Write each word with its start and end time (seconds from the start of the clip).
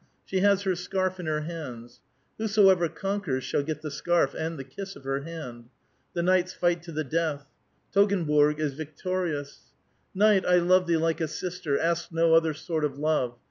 She 0.25 0.39
has 0.39 0.63
her 0.63 0.73
scarf 0.75 1.19
in 1.19 1.27
her 1.27 1.41
hands. 1.41 2.01
Whosoever 2.39 2.89
conquers 2.89 3.43
shall 3.43 3.61
get 3.61 3.81
the 3.83 3.91
scarf 3.91 4.33
and 4.33 4.57
the 4.57 4.63
kiss 4.63 4.95
of 4.95 5.03
her 5.03 5.19
hand. 5.21 5.69
The 6.13 6.23
knights 6.23 6.53
fight 6.53 6.81
to 6.85 6.91
ttie 6.91 7.07
death. 7.07 7.45
Toggenburg 7.93 8.59
is 8.59 8.73
victorious." 8.73 9.59
Knight, 10.15 10.43
I 10.43 10.55
love 10.57 10.87
thee 10.87 10.97
like 10.97 11.21
a 11.21 11.27
sister. 11.27 11.77
Ask 11.77 12.11
no 12.11 12.33
other 12.33 12.55
sort 12.55 12.83
of 12.83 12.97
love. 12.97 13.35